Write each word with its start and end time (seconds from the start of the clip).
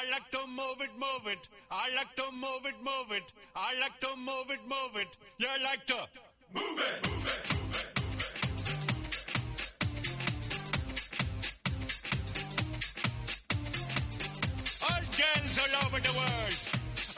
I 0.00 0.08
like 0.12 0.30
to 0.30 0.46
move 0.46 0.80
it, 0.80 0.90
move 0.94 1.26
it. 1.26 1.48
I 1.72 1.90
like 1.96 2.14
to 2.14 2.30
move 2.30 2.64
it, 2.66 2.74
move 2.84 3.10
it. 3.10 3.32
I 3.56 3.74
like 3.80 3.98
to 3.98 4.14
move 4.16 4.48
it, 4.48 4.60
move 4.62 4.94
it. 4.94 5.08
You 5.38 5.48
like 5.64 5.86
to 5.86 5.96
move 6.54 6.78
it, 6.78 6.78
move 6.78 6.78
it, 6.78 7.10
move 7.10 7.26
it. 7.26 7.58
All 14.86 15.02
girls 15.18 15.58
all 15.62 15.74
over 15.82 15.98
the 15.98 16.14
world. 16.14 16.54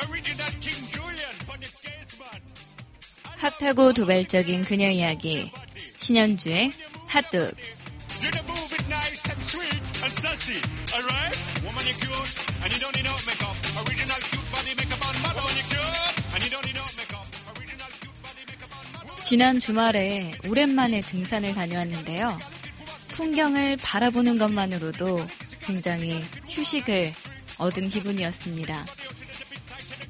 Original 0.08 0.52
King 0.64 0.80
Julian 0.88 1.36
for 1.44 1.58
the 1.60 1.68
casement. 1.84 2.44
핫하고 3.36 3.92
도발적인 3.92 4.64
그녀 4.64 4.88
이야기 4.88 5.52
신현주의 5.98 6.72
핫도그 7.08 7.52
You 8.22 8.30
move 8.48 8.72
it 8.72 8.88
nice 8.88 9.28
and 9.32 9.44
sweet 9.44 9.80
and 10.04 10.12
sassy, 10.12 10.60
alright? 10.94 11.36
Woman, 11.64 11.86
you 11.86 11.94
cute, 11.94 12.49
지난 19.30 19.60
주말에 19.60 20.32
오랜만에 20.48 21.00
등산을 21.02 21.54
다녀왔는데요. 21.54 22.36
풍경을 23.08 23.76
바라보는 23.76 24.38
것만으로도 24.38 25.24
굉장히 25.60 26.20
휴식을 26.48 27.12
얻은 27.58 27.90
기분이었습니다. 27.90 28.86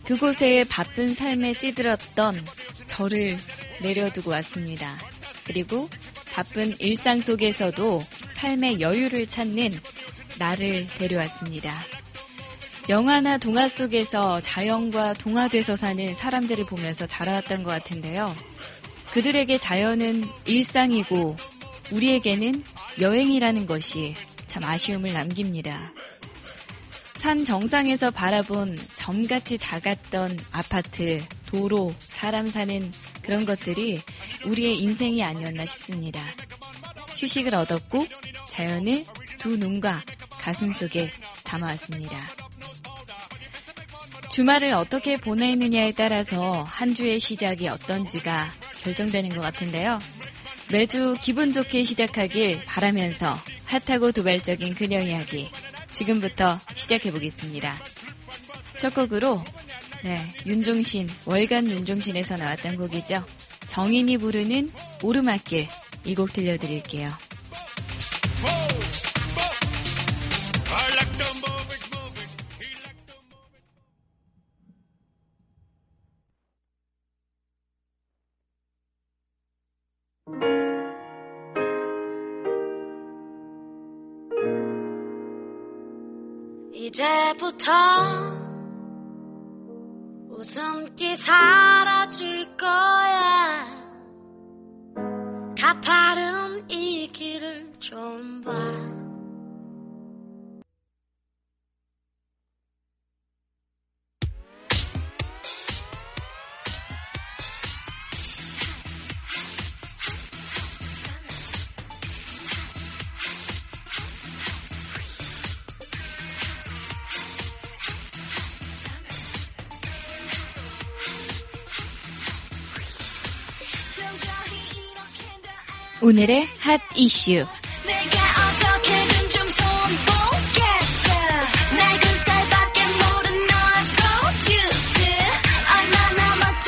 그곳에 0.04 0.64
바쁜 0.70 1.14
삶에 1.14 1.52
찌들었던 1.52 2.42
저를 2.86 3.36
내려두고 3.82 4.30
왔습니다. 4.30 4.96
그리고 5.44 5.90
바쁜 6.32 6.74
일상 6.78 7.20
속에서도 7.20 8.02
삶의 8.30 8.80
여유를 8.80 9.26
찾는 9.26 9.70
나를 10.38 10.86
데려왔습니다. 10.96 11.99
영화나 12.88 13.38
동화 13.38 13.68
속에서 13.68 14.40
자연과 14.40 15.14
동화돼서 15.14 15.76
사는 15.76 16.14
사람들을 16.14 16.64
보면서 16.66 17.06
자라왔던 17.06 17.62
것 17.62 17.70
같은데요. 17.70 18.34
그들에게 19.12 19.58
자연은 19.58 20.24
일상이고 20.46 21.36
우리에게는 21.92 22.64
여행이라는 23.00 23.66
것이 23.66 24.14
참 24.46 24.64
아쉬움을 24.64 25.12
남깁니다. 25.12 25.92
산 27.16 27.44
정상에서 27.44 28.10
바라본 28.10 28.78
점같이 28.94 29.58
작았던 29.58 30.38
아파트, 30.52 31.22
도로, 31.46 31.94
사람 31.98 32.46
사는 32.46 32.90
그런 33.22 33.44
것들이 33.44 34.00
우리의 34.46 34.78
인생이 34.78 35.22
아니었나 35.22 35.66
싶습니다. 35.66 36.20
휴식을 37.18 37.54
얻었고 37.54 38.06
자연을 38.48 39.04
두 39.38 39.56
눈과 39.56 40.02
가슴 40.30 40.72
속에 40.72 41.10
담아왔습니다. 41.44 42.39
주말을 44.40 44.72
어떻게 44.72 45.18
보내느냐에 45.18 45.92
따라서 45.92 46.62
한 46.62 46.94
주의 46.94 47.20
시작이 47.20 47.68
어떤지가 47.68 48.50
결정되는 48.82 49.28
것 49.28 49.42
같은데요. 49.42 49.98
매주 50.72 51.14
기분 51.20 51.52
좋게 51.52 51.84
시작하길 51.84 52.64
바라면서 52.64 53.36
핫하고 53.66 54.12
도발적인 54.12 54.76
그녀 54.76 54.98
이야기 55.02 55.50
지금부터 55.92 56.58
시작해 56.74 57.12
보겠습니다. 57.12 57.76
첫 58.78 58.94
곡으로 58.94 59.44
네, 60.04 60.18
윤종신 60.46 61.06
월간 61.26 61.68
윤종신에서 61.68 62.38
나왔던 62.38 62.76
곡이죠. 62.78 63.22
정인이 63.68 64.16
부르는 64.16 64.70
오르막길 65.02 65.68
이 66.06 66.14
곡 66.14 66.32
들려드릴게요. 66.32 67.10
이제부터 87.40 87.72
웃음기 90.28 91.16
사라질 91.16 92.44
거야 92.56 93.66
가파른 95.58 96.70
이 96.70 97.08
길을 97.08 97.72
좀 97.78 98.42
봐. 98.42 98.69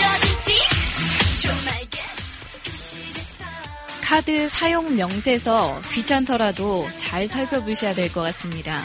질지 0.03 0.59
좀 1.42 1.53
알겠어. 1.66 3.44
카드 4.03 4.48
사용 4.48 4.97
명세서 4.97 5.81
귀찮더라도 5.92 6.88
잘 6.97 7.26
살펴보셔야 7.28 7.94
될 7.94 8.12
것 8.12 8.21
같습니다. 8.22 8.82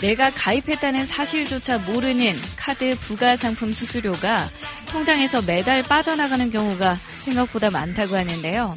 내가 0.00 0.30
가입했다는 0.30 1.06
사실조차 1.06 1.78
모르는 1.78 2.36
카드 2.56 2.96
부가 3.00 3.36
상품 3.36 3.72
수수료가 3.72 4.48
통장에서 4.90 5.42
매달 5.42 5.82
빠져나가는 5.82 6.50
경우가 6.50 6.98
생각보다 7.22 7.70
많다고 7.70 8.16
하는데요. 8.16 8.74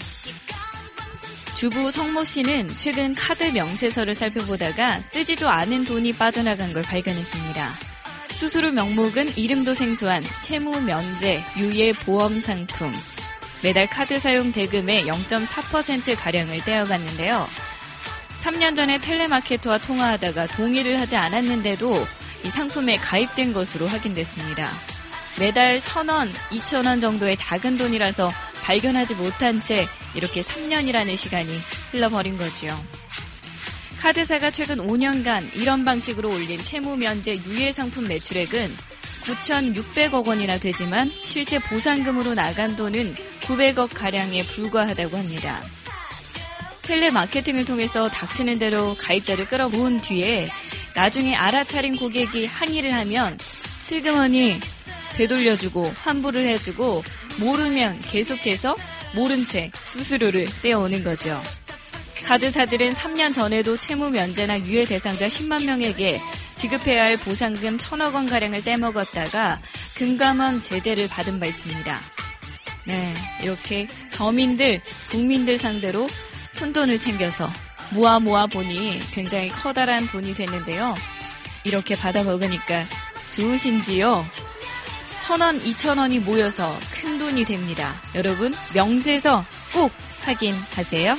주부 1.56 1.90
성모 1.90 2.26
씨는 2.26 2.76
최근 2.76 3.16
카드 3.16 3.46
명세서를 3.46 4.14
살펴보다가 4.14 5.00
쓰지도 5.08 5.48
않은 5.48 5.86
돈이 5.86 6.12
빠져나간 6.12 6.74
걸 6.74 6.84
발견했습니다. 6.84 7.72
수수료 8.32 8.72
명목은 8.72 9.38
이름도 9.38 9.74
생소한 9.74 10.22
채무 10.42 10.82
면제, 10.82 11.42
유예 11.56 11.94
보험 11.94 12.42
상품. 12.42 12.92
매달 13.64 13.88
카드 13.88 14.20
사용 14.20 14.52
대금의 14.52 15.06
0.4%가량을 15.06 16.66
떼어갔는데요. 16.66 17.48
3년 18.44 18.76
전에 18.76 19.00
텔레마케터와 19.00 19.78
통화하다가 19.78 20.48
동의를 20.48 21.00
하지 21.00 21.16
않았는데도 21.16 22.06
이 22.44 22.50
상품에 22.50 22.98
가입된 22.98 23.54
것으로 23.54 23.88
확인됐습니다. 23.88 24.70
매달 25.40 25.80
1,000원, 25.80 26.30
2,000원 26.50 27.00
정도의 27.00 27.38
작은 27.38 27.78
돈이라서 27.78 28.30
발견하지 28.62 29.16
못한 29.16 29.62
채 29.62 29.88
이렇게 30.16 30.42
3년이라는 30.42 31.16
시간이 31.16 31.50
흘러버린 31.92 32.38
거지요. 32.38 32.76
카드사가 34.00 34.52
최근 34.52 34.86
5년간 34.86 35.56
이런 35.56 35.84
방식으로 35.84 36.30
올린 36.30 36.62
채무 36.62 36.96
면제 36.96 37.38
유예 37.38 37.72
상품 37.72 38.08
매출액은 38.08 38.76
9,600억 39.24 40.28
원이나 40.28 40.60
되지만 40.60 41.10
실제 41.10 41.58
보상금으로 41.58 42.36
나간 42.36 42.76
돈은 42.76 43.16
900억 43.42 43.90
가량에 43.94 44.44
불과하다고 44.44 45.18
합니다. 45.18 45.64
텔레마케팅을 46.84 47.66
통해서 47.66 48.08
닥치는 48.08 48.60
대로 48.60 48.96
가입자를 49.00 49.48
끌어모은 49.48 50.02
뒤에 50.02 50.50
나중에 50.94 51.36
알아차린 51.36 51.98
고객이 51.98 52.46
항의를 52.46 52.94
하면 52.94 53.38
슬그머니 53.84 54.60
되돌려주고 55.18 55.94
환불을 55.98 56.46
해주고 56.46 57.04
모르면 57.40 58.00
계속해서 58.00 58.76
모른 59.16 59.46
채 59.46 59.72
수수료를 59.86 60.48
떼어오는 60.62 61.04
거죠. 61.04 61.42
카드사들은 62.26 62.94
3년 62.94 63.34
전에도 63.34 63.78
채무 63.78 64.10
면제나 64.10 64.60
유예 64.62 64.86
대상자 64.86 65.28
10만 65.28 65.66
명에게 65.66 66.20
지급해야 66.56 67.06
할 67.06 67.18
보상금 67.18 67.78
1천억 67.78 68.14
원 68.14 68.28
가량을 68.28 68.64
떼먹었다가 68.64 69.60
금감원 69.96 70.60
제재를 70.60 71.08
받은 71.08 71.40
바 71.40 71.46
있습니다. 71.46 72.00
네, 72.88 73.14
이렇게 73.42 73.88
서민들, 74.10 74.82
국민들 75.10 75.58
상대로 75.58 76.08
푼돈을 76.56 77.00
챙겨서 77.00 77.50
모아 77.92 78.20
모아 78.20 78.48
보니 78.48 79.00
굉장히 79.12 79.50
커다란 79.50 80.08
돈이 80.08 80.34
됐는데요. 80.34 80.96
이렇게 81.64 81.96
받아 81.96 82.24
먹으니까 82.24 82.84
좋으신지요? 83.36 84.26
천원, 85.26 85.60
이천원이 85.66 86.20
모여서 86.20 86.78
큰 86.94 87.18
돈이 87.18 87.46
됩니다. 87.46 87.96
여러분, 88.14 88.54
명세서 88.76 89.44
꼭 89.74 89.92
확인하세요. 90.22 91.18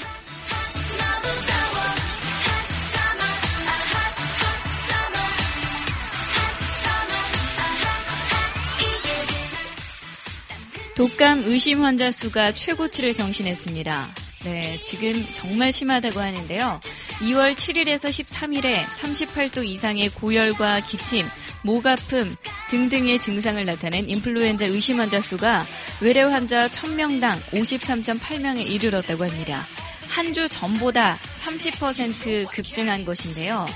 독감 10.94 11.42
의심 11.46 11.82
환자 11.82 12.12
수가 12.12 12.54
최고치를 12.54 13.14
경신했습니다. 13.14 14.14
네, 14.44 14.78
지금 14.80 15.26
정말 15.32 15.72
심하다고 15.72 16.20
하는데요. 16.20 16.80
2월 17.22 17.54
7일에서 17.54 18.08
13일에 18.10 18.78
38도 18.84 19.64
이상의 19.64 20.10
고열과 20.10 20.78
기침, 20.80 21.26
목 21.64 21.86
아픔, 21.86 22.36
등등의 22.70 23.18
증상을 23.20 23.64
나타낸 23.64 24.08
인플루엔자 24.08 24.66
의심 24.66 25.00
환자 25.00 25.20
수가 25.20 25.64
외래 26.00 26.22
환자 26.22 26.68
1000명당 26.68 27.40
53.8명에 27.50 28.66
이르렀다고 28.68 29.24
합니다. 29.24 29.64
한 30.08 30.32
주 30.32 30.48
전보다 30.48 31.18
30% 31.42 32.48
급증한 32.50 33.04
것인데요. 33.04 33.66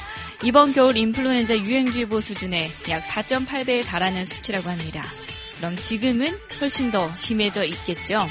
이번 0.43 0.73
겨울 0.73 0.97
인플루엔자 0.97 1.59
유행주의보 1.59 2.21
수준의 2.21 2.71
약 2.89 3.05
4.8배에 3.05 3.85
달하는 3.85 4.25
수치라고 4.25 4.69
합니다. 4.71 5.05
그럼 5.59 5.77
지금은 5.77 6.37
훨씬 6.61 6.91
더 6.91 7.11
심해져 7.17 7.65
있겠죠. 7.65 8.27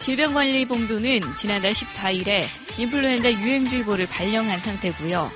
질병관리본부는 0.00 1.34
지난달 1.36 1.72
14일에 1.72 2.46
인플루엔자 2.78 3.32
유행주의보를 3.32 4.06
발령한 4.06 4.60
상태고요. 4.60 5.30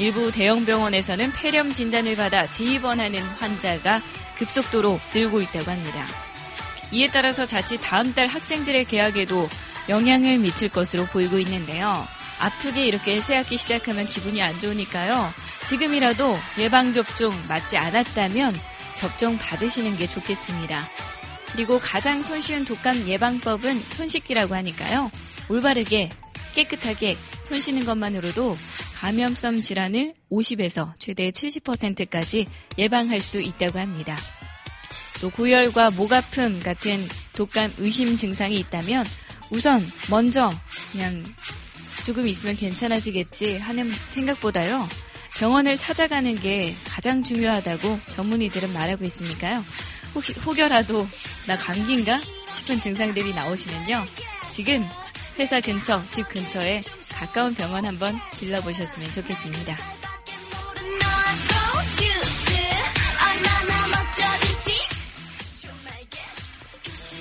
일부 0.00 0.32
대형 0.32 0.64
병원에서는 0.64 1.30
폐렴 1.32 1.70
진단을 1.70 2.16
받아 2.16 2.46
재입원하는 2.46 3.22
환자가 3.22 4.00
급속도로 4.38 4.98
늘고 5.12 5.42
있다고 5.42 5.70
합니다. 5.70 6.06
이에 6.90 7.10
따라서 7.10 7.44
자칫 7.44 7.76
다음 7.82 8.14
달 8.14 8.26
학생들의 8.26 8.86
개학에도 8.86 9.46
영향을 9.90 10.38
미칠 10.38 10.70
것으로 10.70 11.04
보이고 11.04 11.38
있는데요. 11.40 12.08
아프게 12.38 12.86
이렇게 12.86 13.20
새학기 13.20 13.58
시작하면 13.58 14.06
기분이 14.06 14.42
안 14.42 14.58
좋으니까요. 14.58 15.34
지금이라도 15.66 16.38
예방접종 16.56 17.34
맞지 17.46 17.76
않았다면 17.76 18.58
접종 18.94 19.36
받으시는 19.36 19.98
게 19.98 20.06
좋겠습니다. 20.06 20.82
그리고 21.52 21.78
가장 21.78 22.22
손쉬운 22.22 22.64
독감 22.64 23.06
예방법은 23.06 23.78
손 23.78 24.08
씻기라고 24.08 24.54
하니까요. 24.54 25.10
올바르게 25.50 26.08
깨끗하게 26.54 27.18
손 27.44 27.60
씻는 27.60 27.84
것만으로도 27.84 28.56
감염성 29.00 29.62
질환을 29.62 30.12
50에서 30.30 30.92
최대 30.98 31.30
70%까지 31.30 32.46
예방할 32.76 33.22
수 33.22 33.40
있다고 33.40 33.78
합니다. 33.78 34.14
또 35.22 35.30
고열과 35.30 35.92
목 35.92 36.12
아픔 36.12 36.62
같은 36.62 37.02
독감 37.32 37.72
의심 37.78 38.18
증상이 38.18 38.58
있다면 38.58 39.06
우선 39.48 39.90
먼저 40.10 40.52
그냥 40.92 41.24
조금 42.04 42.28
있으면 42.28 42.56
괜찮아지겠지 42.56 43.56
하는 43.56 43.90
생각보다요. 44.08 44.86
병원을 45.38 45.78
찾아가는 45.78 46.38
게 46.38 46.74
가장 46.86 47.24
중요하다고 47.24 48.00
전문의들은 48.10 48.70
말하고 48.74 49.06
있으니까요. 49.06 49.64
혹시 50.14 50.34
혹여라도 50.44 51.08
나 51.46 51.56
감기인가 51.56 52.18
싶은 52.54 52.78
증상들이 52.78 53.32
나오시면요. 53.34 54.04
지금 54.52 54.86
회사 55.38 55.58
근처, 55.58 56.02
집 56.10 56.28
근처에 56.28 56.82
가까운 57.20 57.54
병원 57.54 57.84
한번 57.84 58.18
들러보셨으면 58.32 59.10
좋겠습니다. 59.10 59.76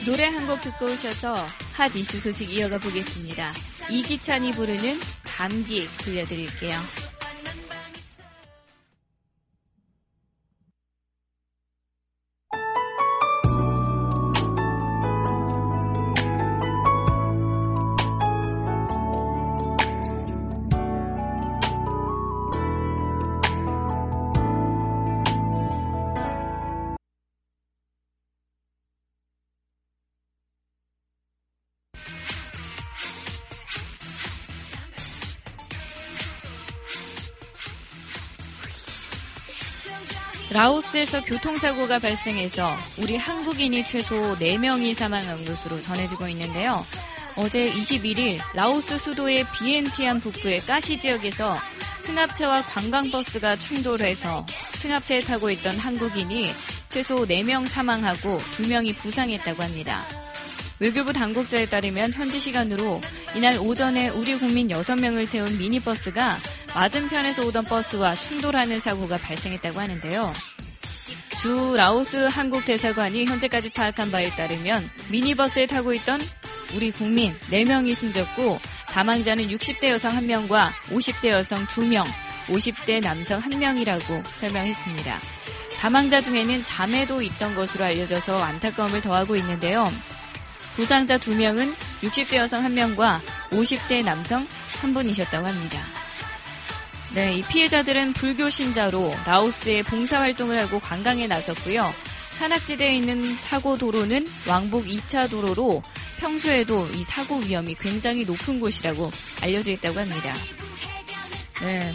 노래 0.06 0.26
한 0.26 0.48
곡 0.48 0.62
듣고 0.62 0.86
오셔서 0.86 1.36
핫 1.74 1.94
이슈 1.96 2.20
소식 2.20 2.50
이어가 2.52 2.80
보겠습니다. 2.80 3.52
이기찬이 3.90 4.54
부르는 4.54 4.98
감기 5.26 5.88
들려드릴게요. 5.98 7.09
라오스에서 40.60 41.24
교통사고가 41.24 42.00
발생해서 42.00 42.76
우리 42.98 43.16
한국인이 43.16 43.82
최소 43.88 44.36
4명이 44.38 44.94
사망한 44.94 45.46
것으로 45.46 45.80
전해지고 45.80 46.28
있는데요. 46.28 46.86
어제 47.38 47.72
21일 47.72 48.40
라오스 48.54 48.98
수도의 49.00 49.46
비엔티안 49.54 50.20
북부의 50.20 50.60
까시 50.60 51.00
지역에서 51.00 51.58
승합차와 52.02 52.64
관광버스가 52.64 53.56
충돌해서 53.56 54.46
승합차에 54.74 55.22
타고 55.22 55.50
있던 55.50 55.78
한국인이 55.78 56.52
최소 56.90 57.16
4명 57.26 57.66
사망하고 57.66 58.38
2명이 58.38 58.98
부상했다고 58.98 59.64
합니다. 59.64 60.04
외교부 60.80 61.14
당국자에 61.14 61.68
따르면 61.68 62.12
현지 62.12 62.38
시간으로 62.38 63.00
이날 63.34 63.58
오전에 63.60 64.10
우리 64.10 64.38
국민 64.38 64.68
6명을 64.68 65.30
태운 65.32 65.58
미니버스가 65.58 66.38
맞은편에서 66.74 67.46
오던 67.48 67.66
버스와 67.66 68.16
충돌하는 68.16 68.80
사고가 68.80 69.18
발생했다고 69.18 69.80
하는데요. 69.80 70.34
주 71.42 71.74
라오스 71.76 72.28
한국 72.28 72.66
대사관이 72.66 73.26
현재까지 73.26 73.70
파악한 73.70 74.12
바에 74.12 74.30
따르면 74.32 74.90
미니버스에 75.10 75.68
타고 75.68 75.94
있던 75.94 76.20
우리 76.76 76.92
국민 76.92 77.34
4명이 77.50 77.96
숨졌고 77.96 78.60
사망자는 78.90 79.48
60대 79.48 79.90
여성 79.90 80.12
1명과 80.18 80.72
50대 80.90 81.30
여성 81.30 81.66
2명, 81.68 82.06
50대 82.48 83.02
남성 83.02 83.42
1명이라고 83.42 84.24
설명했습니다. 84.26 85.20
사망자 85.78 86.22
중에는 86.22 86.64
자매도 86.64 87.22
있던 87.22 87.56
것으로 87.56 87.86
알려져서 87.86 88.42
안타까움을 88.44 89.02
더하고 89.02 89.36
있는데요. 89.38 89.90
부상자 90.76 91.18
2명은 91.18 91.74
60대 92.02 92.36
여성 92.36 92.64
1명과 92.64 93.20
50대 93.52 94.04
남성 94.04 94.46
1분이셨다고 94.82 95.44
합니다. 95.44 95.99
네, 97.16 97.38
이 97.38 97.42
피해자들은 97.42 98.14
불교 98.14 98.50
신자로 98.50 99.16
라오스에 99.26 99.82
봉사활동을 99.84 100.60
하고 100.60 100.80
관광에 100.80 101.26
나섰고요. 101.28 101.92
산악지대에 102.38 102.96
있는 102.96 103.36
사고 103.36 103.78
도로는 103.78 104.28
왕복 104.48 104.86
2차 104.86 105.30
도로로 105.30 105.82
평소에도 106.20 106.88
이 106.94 107.04
사고 107.04 107.38
위험이 107.40 107.76
굉장히 107.76 108.26
높은 108.26 108.60
곳이라고 108.60 109.12
알려져 109.42 109.72
있다고 109.72 110.00
합니다. 110.00 110.34
네. 111.62 111.92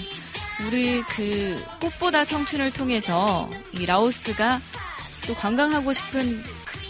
우리 0.66 1.02
그 1.02 1.62
꽃보다 1.80 2.25
청춘을 2.25 2.73
통해서 2.73 3.49
이 3.73 3.87
라오스가 3.87 4.61
또 5.26 5.35
관광하고 5.35 5.92
싶은 5.92 6.42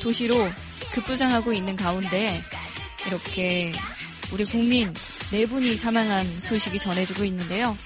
도시로 0.02 0.50
급부상하고 0.92 1.52
있는 1.52 1.76
가운데 1.76 2.42
이렇게 3.06 3.72
우리 4.32 4.44
국민 4.44 4.92
네 5.30 5.46
분이 5.46 5.76
사망한 5.76 6.40
소식이 6.40 6.78
전해지고 6.78 7.24
있는데요. 7.24 7.76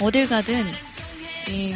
어딜 0.00 0.28
가든 0.28 0.64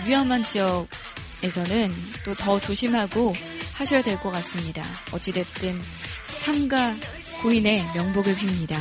위험한 0.06 0.42
지역에서는 0.42 1.92
또 2.24 2.34
더 2.34 2.60
조심하고 2.60 3.34
하셔야 3.74 4.02
될 4.02 4.18
것 4.20 4.30
같습니다. 4.32 4.82
어찌됐든 5.12 5.80
삼가 6.24 6.94
고인의 7.42 7.84
명복을 7.94 8.34
빕니다. 8.34 8.76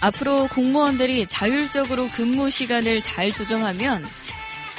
앞으로 0.00 0.48
공무원들이 0.48 1.26
자율적으로 1.26 2.08
근무 2.08 2.50
시간을 2.50 3.00
잘 3.00 3.30
조정하면 3.30 4.04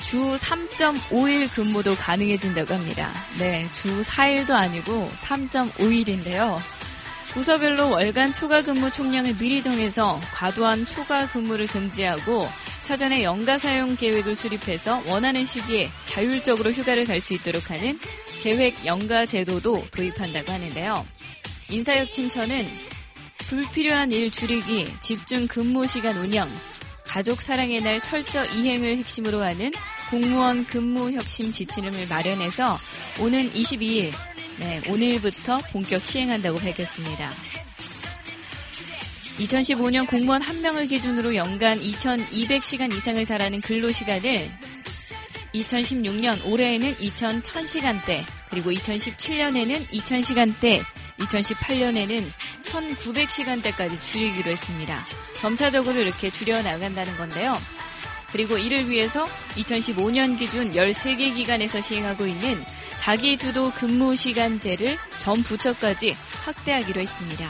주 0.09 0.37
3.5일 0.37 1.53
근무도 1.53 1.93
가능해진다고 1.95 2.73
합니다. 2.73 3.11
네, 3.39 3.67
주 3.73 4.01
4일도 4.03 4.51
아니고 4.51 5.11
3.5일인데요. 5.21 6.55
부서별로 7.33 7.89
월간 7.89 8.31
초과 8.31 8.61
근무 8.61 8.89
총량을 8.89 9.35
미리 9.37 9.61
정해서 9.61 10.17
과도한 10.33 10.85
초과 10.85 11.27
근무를 11.27 11.67
금지하고 11.67 12.47
사전에 12.83 13.21
연가 13.21 13.57
사용 13.57 13.97
계획을 13.97 14.37
수립해서 14.37 15.03
원하는 15.07 15.45
시기에 15.45 15.89
자율적으로 16.05 16.71
휴가를 16.71 17.05
갈 17.05 17.19
수 17.19 17.33
있도록 17.33 17.69
하는 17.69 17.99
계획 18.41 18.85
연가 18.85 19.25
제도도 19.25 19.83
도입한다고 19.91 20.53
하는데요. 20.53 21.05
인사혁신처는 21.69 22.65
불필요한 23.39 24.13
일 24.13 24.31
줄이기, 24.31 24.87
집중 25.01 25.47
근무 25.47 25.85
시간 25.85 26.15
운영, 26.15 26.49
가족 27.05 27.41
사랑의 27.41 27.81
날 27.81 27.99
철저 27.99 28.45
이행을 28.45 28.97
핵심으로 28.97 29.43
하는 29.43 29.71
공무원 30.09 30.65
근무 30.65 31.11
혁신 31.11 31.51
지침을 31.51 32.07
마련해서 32.07 32.77
오는 33.19 33.51
22일, 33.51 34.11
네, 34.59 34.81
오늘부터 34.87 35.59
본격 35.71 36.01
시행한다고 36.01 36.59
밝혔습니다. 36.59 37.31
2015년 39.39 40.07
공무원 40.07 40.41
한 40.41 40.61
명을 40.61 40.87
기준으로 40.87 41.35
연간 41.35 41.79
2,200시간 41.79 42.93
이상을 42.93 43.23
달하는 43.25 43.61
근로시간을 43.61 44.49
2016년 45.53 46.45
올해에는 46.45 46.93
2,000시간대, 46.95 48.23
그리고 48.49 48.71
2017년에는 48.71 49.87
2,000시간대, 49.87 50.83
2018년에는 51.19 52.31
1,900시간대까지 52.63 54.03
줄이기로 54.03 54.51
했습니다. 54.51 55.05
점차적으로 55.39 55.99
이렇게 55.99 56.29
줄여 56.29 56.61
나간다는 56.61 57.15
건데요. 57.17 57.57
그리고 58.31 58.57
이를 58.57 58.89
위해서 58.89 59.23
2015년 59.55 60.37
기준 60.37 60.73
13개 60.73 61.35
기관에서 61.35 61.81
시행하고 61.81 62.27
있는 62.27 62.63
자기 62.97 63.37
주도 63.37 63.71
근무 63.71 64.15
시간제를 64.15 64.97
전 65.19 65.41
부처까지 65.43 66.15
확대하기로 66.43 67.01
했습니다. 67.01 67.49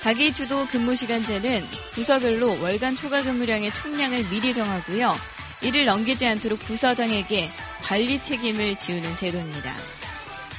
자기 0.00 0.32
주도 0.32 0.64
근무 0.66 0.94
시간제는 0.94 1.66
부서별로 1.92 2.60
월간 2.62 2.96
초과 2.96 3.22
근무량의 3.22 3.72
총량을 3.74 4.28
미리 4.30 4.54
정하고요. 4.54 5.14
이를 5.60 5.84
넘기지 5.84 6.24
않도록 6.24 6.60
부서장에게 6.60 7.50
관리 7.82 8.22
책임을 8.22 8.76
지우는 8.76 9.16
제도입니다. 9.16 9.76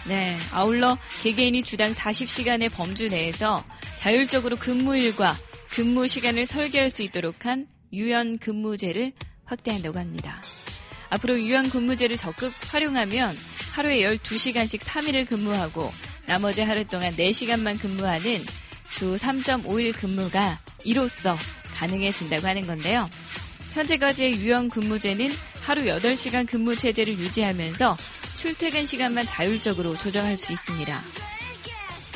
네, 0.07 0.37
아울러 0.51 0.97
개개인이 1.21 1.63
주당 1.63 1.93
40시간의 1.93 2.71
범주 2.71 3.07
내에서 3.07 3.63
자율적으로 3.97 4.57
근무일과 4.57 5.35
근무 5.69 6.07
시간을 6.07 6.45
설계할 6.45 6.89
수 6.89 7.01
있도록 7.01 7.45
한 7.45 7.67
유연 7.93 8.37
근무제를 8.39 9.13
확대한다고 9.45 9.97
합니다. 9.99 10.41
앞으로 11.09 11.39
유연 11.39 11.69
근무제를 11.69 12.17
적극 12.17 12.53
활용하면 12.71 13.35
하루에 13.73 14.01
12시간씩 14.01 14.79
3일을 14.81 15.27
근무하고 15.27 15.91
나머지 16.27 16.61
하루 16.61 16.85
동안 16.85 17.15
4시간만 17.15 17.79
근무하는 17.79 18.43
주 18.95 19.15
3.5일 19.15 19.93
근무가 19.93 20.59
이로써 20.83 21.37
가능해진다고 21.75 22.45
하는 22.47 22.67
건데요. 22.67 23.09
현재까지의 23.73 24.41
유연 24.41 24.69
근무제는 24.69 25.31
하루 25.61 25.83
8시간 25.83 26.47
근무 26.47 26.75
체제를 26.75 27.17
유지하면서 27.17 27.97
출퇴근 28.37 28.85
시간만 28.85 29.27
자율적으로 29.27 29.93
조정할 29.93 30.37
수 30.37 30.51
있습니다. 30.51 31.01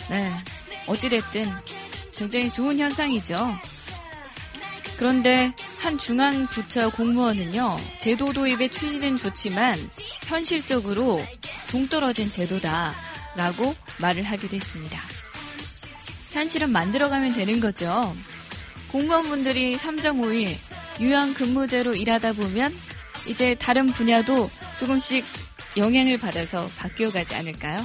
네. 0.09 0.31
어찌됐든 0.87 1.49
굉장히 2.15 2.51
좋은 2.51 2.77
현상이죠. 2.77 3.55
그런데 4.97 5.53
한 5.79 5.97
중앙 5.97 6.47
부처 6.47 6.89
공무원은요, 6.89 7.77
제도 7.97 8.31
도입의 8.31 8.69
취지는 8.69 9.17
좋지만 9.17 9.77
현실적으로 10.25 11.21
동떨어진 11.71 12.29
제도다 12.29 12.93
라고 13.35 13.75
말을 13.99 14.23
하기도 14.23 14.55
했습니다. 14.55 14.99
현실은 16.31 16.71
만들어가면 16.71 17.33
되는 17.33 17.59
거죠. 17.59 18.15
공무원분들이 18.91 19.77
3.5일 19.77 20.55
유연 20.99 21.33
근무제로 21.33 21.95
일하다 21.95 22.33
보면 22.33 22.73
이제 23.27 23.55
다른 23.55 23.87
분야도 23.87 24.49
조금씩 24.79 25.25
영향을 25.77 26.17
받아서 26.17 26.69
바뀌어 26.77 27.11
가지 27.11 27.35
않을까요? 27.35 27.81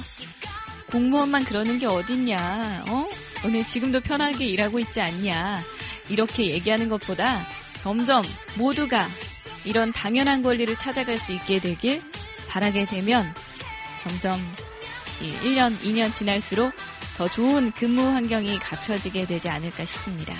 공무원만 0.91 1.43
그러는 1.43 1.79
게 1.79 1.85
어딨냐, 1.85 2.85
어? 2.89 3.07
오늘 3.45 3.63
지금도 3.63 4.01
편하게 4.01 4.45
일하고 4.45 4.79
있지 4.79 5.01
않냐. 5.01 5.61
이렇게 6.09 6.47
얘기하는 6.47 6.89
것보다 6.89 7.45
점점 7.77 8.23
모두가 8.55 9.07
이런 9.65 9.91
당연한 9.93 10.41
권리를 10.41 10.75
찾아갈 10.75 11.17
수 11.17 11.31
있게 11.33 11.59
되길 11.59 12.01
바라게 12.49 12.85
되면 12.85 13.33
점점 14.03 14.39
1년, 15.21 15.77
2년 15.79 16.13
지날수록 16.13 16.73
더 17.17 17.27
좋은 17.27 17.71
근무 17.71 18.01
환경이 18.01 18.59
갖춰지게 18.59 19.25
되지 19.25 19.49
않을까 19.49 19.85
싶습니다. 19.85 20.33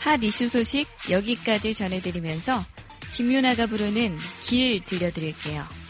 핫 0.00 0.22
이슈 0.22 0.48
소식 0.48 0.86
여기까지 1.08 1.72
전해드리면서 1.72 2.62
김유나가 3.14 3.66
부르는 3.66 4.18
길 4.42 4.82
들려드릴게요. 4.84 5.83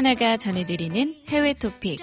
하나가 0.00 0.38
전해드리는 0.38 1.14
해외 1.28 1.52
토픽. 1.52 2.00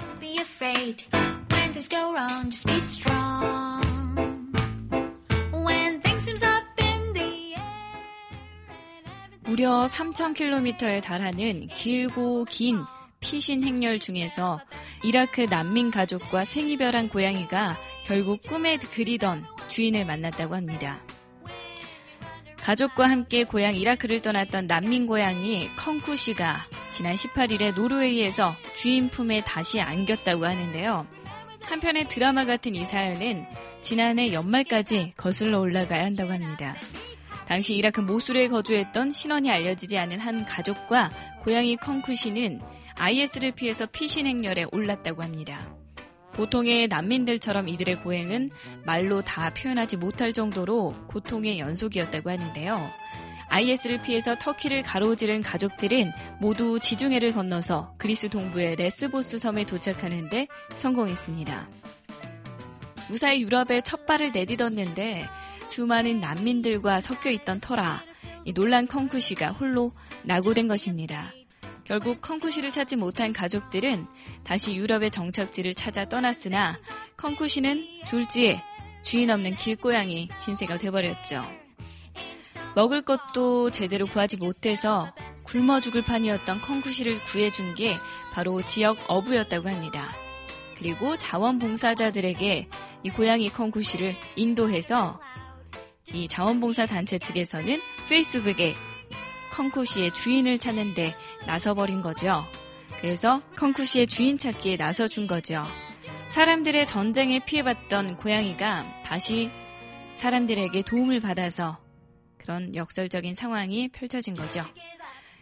무려 9.39 9.85
3,000km에 9.87 11.01
달하는 11.01 11.65
길고 11.69 12.45
긴 12.45 12.83
피신 13.19 13.63
행렬 13.63 13.97
중에서 13.97 14.61
이라크 15.03 15.41
난민 15.41 15.89
가족과 15.89 16.45
생이별한 16.45 17.09
고양이가 17.09 17.77
결국 18.05 18.43
꿈에 18.43 18.77
그리던 18.77 19.43
주인을 19.69 20.05
만났다고 20.05 20.53
합니다. 20.53 21.01
가족과 22.57 23.09
함께 23.09 23.43
고향 23.43 23.75
이라크를 23.75 24.21
떠났던 24.21 24.67
난민 24.67 25.07
고양이 25.07 25.67
컹쿠 25.79 26.15
씨가 26.15 26.59
지난 26.97 27.13
18일에 27.13 27.75
노르웨이에서 27.75 28.55
주인 28.75 29.07
품에 29.09 29.41
다시 29.41 29.79
안겼다고 29.79 30.47
하는데요. 30.47 31.05
한편의 31.61 32.07
드라마 32.07 32.43
같은 32.43 32.73
이 32.73 32.85
사연은 32.85 33.45
지난해 33.81 34.33
연말까지 34.33 35.13
거슬러 35.15 35.59
올라가야 35.59 36.03
한다고 36.03 36.33
합니다. 36.33 36.75
당시 37.47 37.75
이라크 37.75 38.01
모술에 38.01 38.47
거주했던 38.47 39.11
신원이 39.11 39.51
알려지지 39.51 39.95
않은 39.95 40.19
한 40.19 40.43
가족과 40.43 41.11
고양이 41.43 41.77
컹쿠 41.77 42.15
씨는 42.15 42.61
IS를 42.97 43.51
피해서 43.51 43.85
피신 43.85 44.25
행렬에 44.25 44.65
올랐다고 44.71 45.21
합니다. 45.21 45.71
보통의 46.33 46.87
난민들처럼 46.87 47.67
이들의 47.67 48.01
고행은 48.01 48.49
말로 48.87 49.21
다 49.21 49.51
표현하지 49.51 49.97
못할 49.97 50.33
정도로 50.33 50.95
고통의 51.09 51.59
연속이었다고 51.59 52.31
하는데요. 52.31 52.91
IS를 53.49 54.01
피해서 54.01 54.35
터키를 54.37 54.83
가로지른 54.83 55.41
가족들은 55.41 56.11
모두 56.39 56.79
지중해를 56.79 57.33
건너서 57.33 57.93
그리스 57.97 58.29
동부의 58.29 58.75
레스보스 58.75 59.37
섬에 59.37 59.65
도착하는데 59.65 60.47
성공했습니다. 60.75 61.69
무사히 63.09 63.41
유럽에 63.41 63.81
첫 63.81 64.05
발을 64.05 64.31
내딛었는데 64.31 65.25
수많은 65.69 66.19
난민들과 66.19 67.01
섞여 67.01 67.29
있던 67.29 67.59
터라 67.59 68.03
이 68.45 68.53
놀란 68.53 68.87
컹쿠시가 68.87 69.51
홀로 69.51 69.91
낙오된 70.23 70.67
것입니다. 70.67 71.33
결국 71.83 72.21
컹쿠시를 72.21 72.71
찾지 72.71 72.97
못한 72.97 73.31
가족들은 73.31 74.07
다시 74.43 74.75
유럽의 74.75 75.09
정착지를 75.09 75.73
찾아 75.73 76.07
떠났으나 76.07 76.77
컹쿠시는 77.15 77.83
졸지에 78.07 78.61
주인 79.03 79.31
없는 79.31 79.55
길고양이 79.55 80.27
신세가 80.41 80.79
돼버렸죠. 80.79 81.66
먹을 82.77 83.01
것도 83.01 83.71
제대로 83.71 84.05
구하지 84.05 84.37
못해서 84.37 85.11
굶어 85.45 85.79
죽을 85.79 86.03
판이었던 86.03 86.61
컹쿠시를 86.61 87.17
구해준 87.21 87.73
게 87.73 87.97
바로 88.33 88.61
지역 88.61 88.99
어부였다고 89.07 89.67
합니다. 89.67 90.11
그리고 90.77 91.17
자원봉사자들에게 91.17 92.69
이 93.01 93.09
고양이 93.09 93.49
컹쿠시를 93.49 94.15
인도해서 94.35 95.19
이 96.13 96.27
자원봉사 96.27 96.85
단체 96.85 97.17
측에서는 97.17 97.81
페이스북에 98.09 98.75
컹쿠시의 99.55 100.13
주인을 100.13 100.59
찾는데 100.59 101.15
나서버린 101.47 102.03
거죠. 102.03 102.45
그래서 103.01 103.41
컹쿠시의 103.55 104.05
주인 104.05 104.37
찾기에 104.37 104.75
나서준 104.75 105.25
거죠. 105.25 105.63
사람들의 106.29 106.85
전쟁에 106.85 107.39
피해봤던 107.43 108.17
고양이가 108.17 109.01
다시 109.03 109.49
사람들에게 110.17 110.83
도움을 110.83 111.21
받아서 111.21 111.86
그런 112.47 112.73
역설적인 112.73 113.35
상황이 113.35 113.89
펼쳐진 113.89 114.33
거죠. 114.33 114.61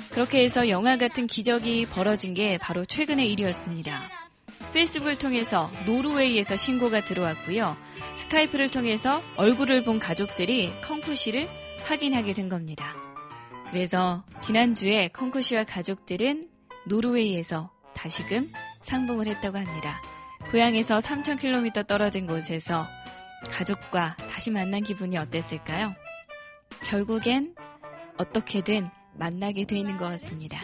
그렇게 0.09 0.43
해서 0.43 0.69
영화 0.69 0.97
같은 0.97 1.27
기적이 1.27 1.85
벌어진 1.85 2.33
게 2.33 2.57
바로 2.57 2.83
최근의 2.83 3.31
일이었습니다. 3.31 4.09
페이스북을 4.73 5.19
통해서 5.19 5.69
노르웨이에서 5.85 6.55
신고가 6.55 7.05
들어왔고요. 7.05 7.77
스카이프를 8.15 8.69
통해서 8.69 9.21
얼굴을 9.35 9.83
본 9.83 9.99
가족들이 9.99 10.73
컹쿠 10.81 11.13
씨를 11.15 11.47
확인하게 11.85 12.33
된 12.33 12.49
겁니다. 12.49 12.95
그래서 13.69 14.25
지난주에 14.41 15.09
컹쿠 15.09 15.41
씨와 15.41 15.63
가족들은 15.65 16.49
노르웨이에서 16.87 17.71
다시금 17.93 18.51
상봉을 18.81 19.27
했다고 19.27 19.59
합니다. 19.59 20.01
고향에서 20.49 20.97
3,000km 20.97 21.85
떨어진 21.85 22.25
곳에서 22.25 22.87
가족과 23.51 24.17
다시 24.17 24.49
만난 24.49 24.81
기분이 24.81 25.17
어땠을까요? 25.19 25.93
결국엔 26.85 27.55
어떻게든 28.17 28.89
만나게 29.13 29.65
돼 29.65 29.77
있는 29.79 29.97
것 29.97 30.05
같습니다. 30.05 30.61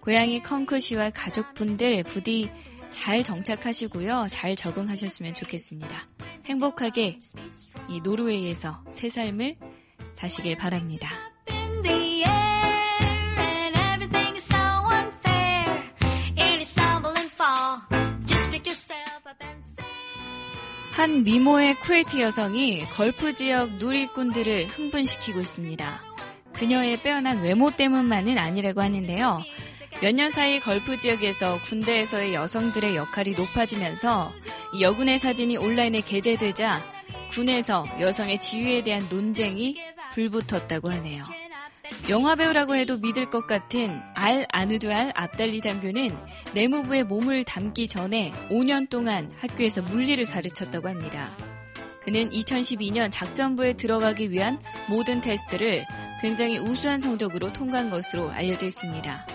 고양이 0.00 0.42
컹크 0.42 0.80
씨와 0.80 1.10
가족분들 1.10 2.02
부디 2.04 2.50
잘 2.88 3.22
정착하시고요. 3.22 4.26
잘 4.30 4.56
적응하셨으면 4.56 5.34
좋겠습니다. 5.34 6.08
행복하게 6.46 7.20
이 7.88 8.00
노르웨이에서 8.00 8.82
새 8.90 9.10
삶을 9.10 9.56
사시길 10.14 10.56
바랍니다. 10.56 11.10
한 20.98 21.22
미모의 21.22 21.76
쿠웨이트 21.76 22.18
여성이 22.20 22.84
걸프 22.86 23.32
지역 23.32 23.74
누리꾼들을 23.74 24.66
흥분시키고 24.66 25.38
있습니다. 25.38 26.02
그녀의 26.54 27.00
빼어난 27.02 27.40
외모 27.40 27.70
때문만은 27.70 28.36
아니라고 28.36 28.80
하는데요. 28.82 29.40
몇 30.02 30.12
년 30.12 30.28
사이 30.30 30.58
걸프 30.58 30.98
지역에서 30.98 31.60
군대에서의 31.62 32.34
여성들의 32.34 32.96
역할이 32.96 33.34
높아지면서 33.34 34.32
이 34.74 34.82
여군의 34.82 35.20
사진이 35.20 35.56
온라인에 35.58 36.00
게재되자 36.00 36.82
군에서 37.30 37.86
여성의 38.00 38.40
지위에 38.40 38.82
대한 38.82 39.06
논쟁이 39.08 39.76
불붙었다고 40.10 40.90
하네요. 40.90 41.22
영화 42.08 42.34
배우라고 42.34 42.74
해도 42.74 42.96
믿을 42.98 43.30
것 43.30 43.46
같은 43.46 44.00
알 44.14 44.46
아누드 44.50 44.92
알 44.92 45.12
압달리 45.14 45.60
장교는 45.60 46.16
내무부에 46.54 47.02
몸을 47.02 47.44
담기 47.44 47.86
전에 47.86 48.32
5년 48.50 48.88
동안 48.88 49.32
학교에서 49.38 49.82
물리를 49.82 50.24
가르쳤다고 50.24 50.88
합니다. 50.88 51.36
그는 52.02 52.30
2012년 52.30 53.10
작전부에 53.10 53.74
들어가기 53.74 54.30
위한 54.30 54.58
모든 54.88 55.20
테스트를 55.20 55.84
굉장히 56.22 56.58
우수한 56.58 57.00
성적으로 57.00 57.52
통과한 57.52 57.90
것으로 57.90 58.30
알려져 58.30 58.66
있습니다. 58.66 59.26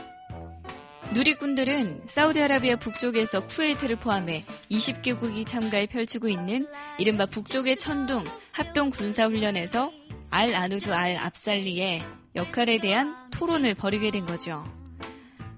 누리꾼들은 1.14 2.08
사우디아라비아 2.08 2.78
북쪽에서 2.78 3.46
쿠웨이트를 3.46 3.98
포함해 3.98 4.44
20개국이 4.72 5.46
참가해 5.46 5.86
펼치고 5.86 6.28
있는 6.28 6.66
이른바 6.98 7.26
북쪽의 7.26 7.78
천둥 7.78 8.24
합동 8.52 8.90
군사훈련에서 8.90 9.92
알 10.34 10.56
아누드 10.56 10.92
알 10.92 11.16
압살리의 11.16 12.02
역할에 12.36 12.80
대한 12.80 13.16
토론을 13.30 13.76
벌이게 13.76 14.10
된 14.10 14.26
거죠. 14.26 14.66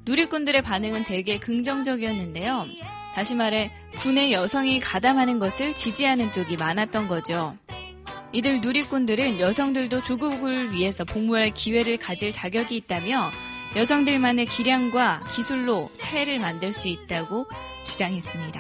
누리꾼들의 0.04 0.62
반응은 0.64 1.06
대개 1.06 1.40
긍정적이었는데요. 1.40 2.66
다시 3.14 3.36
말해 3.36 3.72
군의 4.00 4.34
여성이 4.34 4.82
가담하는 4.82 5.40
것을 5.40 5.76
지지하는 5.76 6.34
쪽이 6.34 6.58
많았던 6.58 7.08
거죠. 7.08 7.58
이들 8.34 8.60
누리꾼들은 8.60 9.40
여성들도 9.40 10.04
조국을 10.04 10.74
위해서 10.74 11.06
복무할 11.06 11.52
기회를 11.52 11.96
가질 11.96 12.34
자격이 12.34 12.76
있다며 12.76 13.32
여성들만의 13.78 14.46
기량과 14.46 15.24
기술로 15.34 15.90
차이를 15.98 16.40
만들 16.40 16.74
수 16.74 16.90
있다고 16.90 17.46
주장했습니다. 17.86 18.60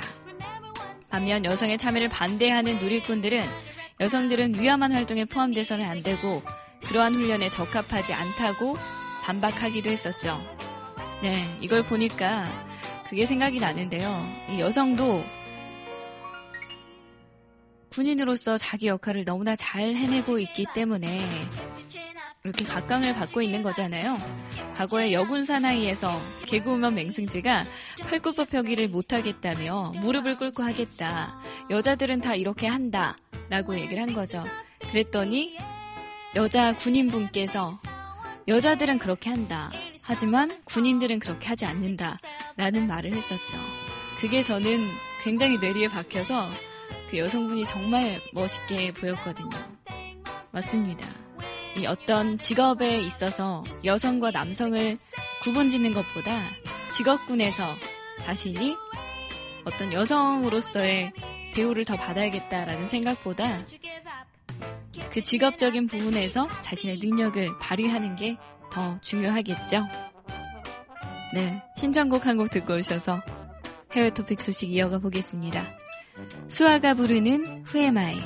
반면 1.09 1.43
여성의 1.43 1.77
참여를 1.77 2.07
반대하는 2.07 2.79
누리꾼들은 2.79 3.74
여성들은 3.99 4.59
위험한 4.59 4.91
활동에 4.91 5.23
포함돼서는 5.25 5.85
안 5.85 6.03
되고 6.03 6.41
그러한 6.87 7.13
훈련에 7.15 7.49
적합하지 7.49 8.13
않다고 8.13 8.77
반박하기도 9.23 9.89
했었죠. 9.89 10.37
네, 11.21 11.57
이걸 11.61 11.83
보니까 11.83 12.49
그게 13.09 13.25
생각이 13.25 13.59
나는데요. 13.59 14.11
이 14.49 14.59
여성도 14.59 15.23
군인으로서 17.89 18.57
자기 18.57 18.87
역할을 18.87 19.23
너무나 19.23 19.55
잘 19.55 19.95
해내고 19.95 20.39
있기 20.39 20.65
때문에 20.73 21.25
이렇게 22.43 22.65
각광을 22.65 23.15
받고 23.15 23.41
있는 23.41 23.63
거잖아요. 23.63 24.17
과거에 24.75 25.13
여군 25.13 25.45
사나이에서 25.45 26.19
개그우먼 26.45 26.93
맹승지가 26.93 27.65
팔굽혀 28.09 28.45
펴기를 28.45 28.89
못하겠다며 28.89 29.93
무릎을 30.01 30.37
꿇고 30.37 30.61
하겠다. 30.61 31.39
여자들은 31.69 32.19
다 32.21 32.35
이렇게 32.35 32.67
한다. 32.67 33.17
라고 33.49 33.77
얘기를 33.77 34.01
한 34.01 34.13
거죠. 34.13 34.43
그랬더니 34.91 35.57
여자 36.35 36.75
군인분께서 36.75 37.73
여자들은 38.47 38.99
그렇게 38.99 39.29
한다. 39.29 39.71
하지만 40.03 40.61
군인들은 40.65 41.19
그렇게 41.19 41.47
하지 41.47 41.65
않는다. 41.65 42.17
라는 42.57 42.87
말을 42.87 43.13
했었죠. 43.13 43.57
그게 44.19 44.41
저는 44.41 44.79
굉장히 45.23 45.57
뇌리에 45.57 45.87
박혀서 45.87 46.47
그 47.09 47.17
여성분이 47.17 47.65
정말 47.65 48.19
멋있게 48.33 48.93
보였거든요. 48.93 49.49
맞습니다. 50.51 51.07
이 51.77 51.85
어떤 51.85 52.37
직업에 52.37 53.01
있어서 53.01 53.63
여성과 53.83 54.31
남성을 54.31 54.97
구분 55.43 55.69
짓는 55.69 55.93
것보다 55.93 56.41
직업군에서 56.91 57.63
자신이 58.21 58.75
어떤 59.65 59.91
여성으로서의 59.91 61.11
대우를 61.55 61.85
더 61.85 61.95
받아야겠다라는 61.95 62.87
생각보다 62.87 63.65
그 65.11 65.21
직업적인 65.21 65.87
부분에서 65.87 66.47
자신의 66.61 66.99
능력을 66.99 67.57
발휘하는 67.59 68.15
게 68.15 68.37
더 68.71 68.99
중요하겠죠. 69.01 69.85
네, 71.33 71.61
신청곡 71.77 72.25
한 72.25 72.37
곡 72.37 72.51
듣고 72.51 72.75
오셔서 72.75 73.21
해외 73.93 74.09
토픽 74.09 74.41
소식 74.41 74.73
이어가 74.73 74.99
보겠습니다. 74.99 75.65
수아가 76.49 76.93
부르는 76.93 77.63
후에마이 77.65 78.21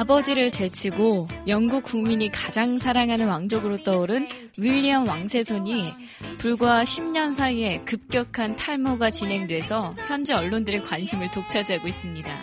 아버지를 0.00 0.50
제치고 0.50 1.28
영국 1.46 1.82
국민이 1.82 2.32
가장 2.32 2.78
사랑하는 2.78 3.28
왕족으로 3.28 3.82
떠오른 3.82 4.26
윌리엄 4.56 5.06
왕세손이 5.06 5.92
불과 6.38 6.84
10년 6.84 7.30
사이에 7.32 7.82
급격한 7.84 8.56
탈모가 8.56 9.10
진행돼서 9.10 9.92
현재 10.08 10.32
언론들의 10.32 10.84
관심을 10.84 11.30
독차지하고 11.32 11.86
있습니다. 11.86 12.34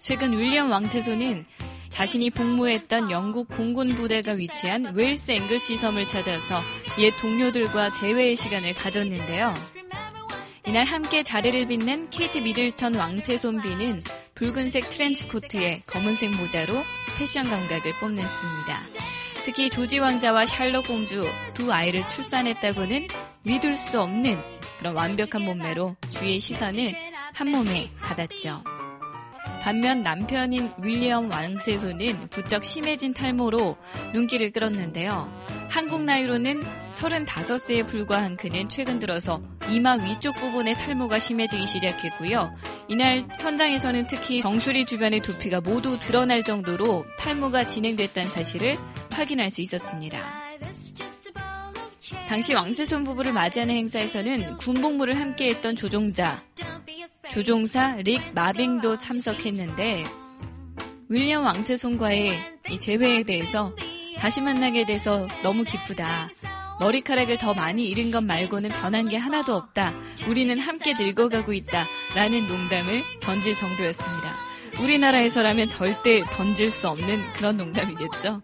최근 0.00 0.32
윌리엄 0.38 0.70
왕세손은 0.70 1.44
자신이 1.90 2.30
복무했던 2.30 3.10
영국 3.10 3.48
공군 3.48 3.88
부대가 3.88 4.32
위치한 4.32 4.94
웨일스 4.94 5.32
앵글시 5.32 5.76
섬을 5.76 6.08
찾아서 6.08 6.62
옛 7.00 7.10
동료들과 7.20 7.90
재회의 7.90 8.34
시간을 8.34 8.72
가졌는데요. 8.72 9.52
이날 10.66 10.86
함께 10.86 11.22
자리를 11.22 11.66
빛낸 11.66 12.08
케이트 12.08 12.38
미들턴 12.38 12.94
왕세손비는 12.94 14.04
붉은색 14.34 14.90
트렌치 14.90 15.28
코트에 15.28 15.82
검은색 15.86 16.30
모자로 16.36 16.74
패션 17.18 17.44
감각을 17.44 17.92
뽐냈습니다. 18.00 18.80
특히 19.44 19.68
조지 19.70 19.98
왕자와 19.98 20.46
샬롯 20.46 20.86
공주 20.86 21.26
두 21.54 21.72
아이를 21.72 22.06
출산했다고는 22.06 23.08
믿을 23.42 23.76
수 23.76 24.00
없는 24.00 24.40
그런 24.78 24.96
완벽한 24.96 25.42
몸매로 25.44 25.96
주위의 26.10 26.38
시선을 26.38 26.94
한 27.32 27.48
몸에 27.48 27.90
받았죠. 28.00 28.62
반면 29.62 30.02
남편인 30.02 30.72
윌리엄 30.82 31.30
왕세손은 31.30 32.30
부쩍 32.30 32.64
심해진 32.64 33.14
탈모로 33.14 33.76
눈길을 34.12 34.50
끌었는데요. 34.50 35.32
한국 35.70 36.02
나이로는 36.02 36.64
35세에 36.90 37.86
불과한 37.86 38.36
그는 38.36 38.68
최근 38.68 38.98
들어서 38.98 39.40
이마 39.70 39.92
위쪽 39.92 40.34
부분의 40.34 40.74
탈모가 40.74 41.20
심해지기 41.20 41.64
시작했고요. 41.68 42.52
이날 42.88 43.28
현장에서는 43.38 44.08
특히 44.08 44.40
정수리 44.40 44.84
주변의 44.84 45.20
두피가 45.20 45.60
모두 45.60 45.96
드러날 45.96 46.42
정도로 46.42 47.04
탈모가 47.20 47.64
진행됐다는 47.64 48.28
사실을 48.28 48.76
확인할 49.12 49.52
수 49.52 49.62
있었습니다. 49.62 50.18
당시 52.32 52.54
왕세손 52.54 53.04
부부를 53.04 53.34
맞이하는 53.34 53.74
행사에서는 53.74 54.56
군복무를 54.56 55.20
함께했던 55.20 55.76
조종자, 55.76 56.42
조종사 57.30 57.96
릭 57.96 58.22
마빙도 58.32 58.96
참석했는데 58.96 60.04
윌리엄 61.10 61.44
왕세손과의 61.44 62.32
이 62.70 62.80
재회에 62.80 63.24
대해서 63.24 63.76
다시 64.16 64.40
만나게 64.40 64.86
돼서 64.86 65.28
너무 65.42 65.62
기쁘다. 65.64 66.30
머리카락을 66.80 67.36
더 67.36 67.52
많이 67.52 67.86
잃은 67.90 68.10
것 68.10 68.24
말고는 68.24 68.70
변한 68.70 69.06
게 69.10 69.18
하나도 69.18 69.54
없다. 69.54 69.92
우리는 70.26 70.58
함께 70.58 70.94
늙어가고 70.98 71.52
있다. 71.52 71.84
라는 72.16 72.48
농담을 72.48 73.02
던질 73.20 73.54
정도였습니다. 73.56 74.30
우리나라에서라면 74.80 75.68
절대 75.68 76.24
던질 76.32 76.70
수 76.70 76.88
없는 76.88 77.20
그런 77.34 77.58
농담이겠죠. 77.58 78.40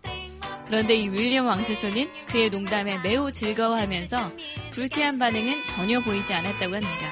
그런데 0.69 0.95
이 0.95 1.09
윌리엄 1.09 1.47
왕세손은 1.47 2.11
그의 2.27 2.51
농담에 2.51 2.99
매우 2.99 3.33
즐거워하면서 3.33 4.33
불쾌한 4.73 5.19
반응은 5.19 5.65
전혀 5.65 5.99
보이지 6.01 6.33
않았다고 6.33 6.75
합니다. 6.75 7.07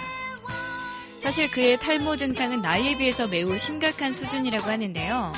사실 1.20 1.50
그의 1.50 1.78
탈모 1.78 2.16
증상은 2.16 2.60
나이에 2.60 2.98
비해서 2.98 3.26
매우 3.26 3.56
심각한 3.56 4.12
수준이라고 4.12 4.70
하는데요. 4.70 5.32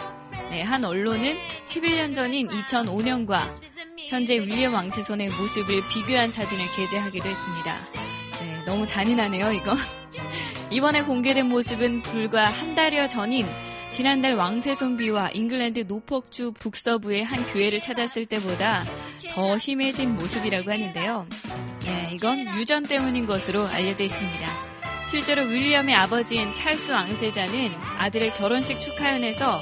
네, 0.51 0.63
한 0.63 0.85
언론은 0.85 1.37
11년 1.67 2.13
전인 2.13 2.49
2005년과 2.49 3.49
현재 4.09 4.39
윌리엄 4.39 4.75
왕세손의 4.75 5.29
모습을 5.29 5.81
비교한 5.91 6.31
사진을 6.31 6.65
게재하기도 6.75 7.29
했습니다. 7.29 7.77
네, 8.41 8.65
너무 8.67 8.85
잔인하네요, 8.85 9.53
이거. 9.53 9.77
이번에 10.71 11.03
공개된 11.03 11.49
모습은 11.49 12.03
불과 12.03 12.47
한 12.47 12.75
달여 12.75 13.07
전인 13.07 13.47
지난달 13.91 14.35
왕세손비와 14.35 15.31
잉글랜드 15.33 15.81
노폭주 15.89 16.53
북서부의 16.53 17.25
한 17.25 17.45
교회를 17.53 17.81
찾았을 17.81 18.27
때보다 18.27 18.85
더 19.33 19.59
심해진 19.59 20.15
모습이라고 20.15 20.71
하는데요. 20.71 21.27
네, 21.85 22.11
이건 22.13 22.39
유전 22.59 22.83
때문인 22.83 23.27
것으로 23.27 23.67
알려져 23.67 24.05
있습니다. 24.05 24.69
실제로 25.11 25.43
윌리엄의 25.43 25.95
아버지인 25.95 26.53
찰스 26.53 26.93
왕세자는 26.93 27.73
아들의 27.99 28.31
결혼식 28.33 28.79
축하연에서 28.79 29.61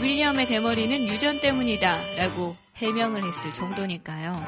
윌리엄의 0.00 0.46
대머리는 0.46 1.08
유전 1.08 1.40
때문이다 1.40 1.96
라고 2.18 2.56
해명을 2.76 3.26
했을 3.26 3.52
정도니까요. 3.52 4.44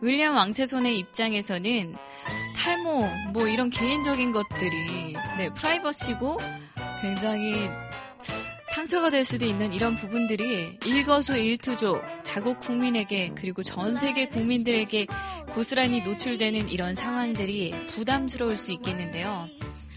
윌리엄 0.00 0.34
왕세손의 0.34 0.98
입장에서는 0.98 1.94
탈모, 2.56 3.08
뭐 3.32 3.46
이런 3.46 3.70
개인적인 3.70 4.32
것들이 4.32 5.14
네, 5.36 5.50
프라이버시고 5.54 6.38
굉장히 7.06 7.70
상처가 8.68 9.10
될 9.10 9.24
수도 9.24 9.46
있는 9.46 9.72
이런 9.72 9.94
부분들이 9.94 10.76
일거수 10.84 11.36
일투족 11.36 12.02
자국 12.24 12.58
국민에게 12.58 13.30
그리고 13.36 13.62
전 13.62 13.96
세계 13.96 14.28
국민들에게 14.28 15.06
고스란히 15.50 16.02
노출되는 16.02 16.68
이런 16.68 16.96
상황들이 16.96 17.74
부담스러울 17.94 18.56
수 18.56 18.72
있겠는데요. 18.72 19.46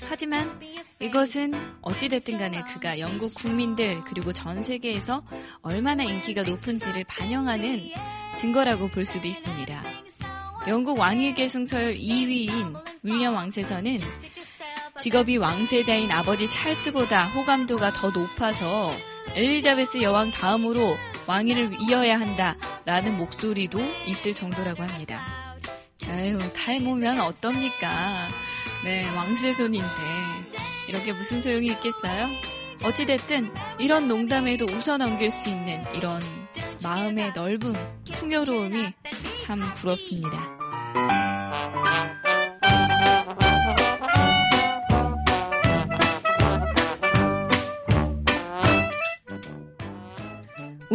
하지만 0.08 0.60
이것은 1.00 1.54
어찌됐든 1.82 2.38
간에 2.38 2.62
그가 2.64 3.00
영국 3.00 3.34
국민들 3.34 4.02
그리고 4.06 4.32
전 4.32 4.62
세계에서 4.62 5.24
얼마나 5.62 6.04
인기가 6.04 6.44
높은지를 6.44 7.06
반영하는 7.06 7.90
증거라고 8.36 8.88
볼 8.90 9.06
수도 9.06 9.28
있습니다. 9.28 9.84
영국 10.68 11.00
왕위 11.00 11.34
계승 11.34 11.66
서열 11.66 11.96
2위인 11.96 12.76
윌리엄 13.02 13.36
왕세서는 13.36 13.98
직업이 15.00 15.38
왕세자인 15.38 16.12
아버지 16.12 16.50
찰스보다 16.50 17.26
호감도가 17.28 17.92
더 17.92 18.10
높아서 18.10 18.92
엘리자베스 19.34 20.02
여왕 20.02 20.32
다음으로 20.32 20.98
왕위를 21.26 21.78
이어야 21.80 22.20
한다라는 22.20 23.18
목소리도 23.18 23.80
있을 24.08 24.34
정도라고 24.34 24.84
합니다. 24.84 25.56
아유, 26.08 26.38
탈모면 26.54 27.20
어떻습니까? 27.20 27.90
네, 28.84 29.04
왕세손인데 29.16 29.88
이렇게 30.90 31.14
무슨 31.14 31.40
소용이 31.40 31.68
있겠어요? 31.68 32.28
어찌됐든 32.84 33.54
이런 33.80 34.08
농담에도 34.08 34.66
웃어 34.66 34.98
넘길 34.98 35.32
수 35.32 35.50
있는 35.50 35.84
이런 35.94 36.22
마음의 36.82 37.34
넓음, 37.34 37.74
풍요로움이 38.16 38.94
참 39.38 39.62
부럽습니다. 39.76 42.19